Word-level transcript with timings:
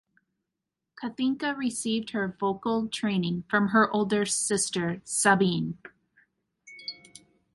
Kathinka 0.99 1.55
received 1.55 2.09
her 2.09 2.35
vocal 2.39 2.87
training 2.87 3.43
from 3.47 3.67
her 3.67 3.87
older 3.95 4.25
sister 4.25 4.99
Sabine. 5.03 5.77